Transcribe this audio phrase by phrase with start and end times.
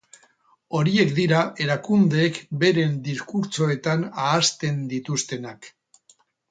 [0.77, 5.75] Horiek dira erakundeek beren diskurtsoetan ahazten dituztenak.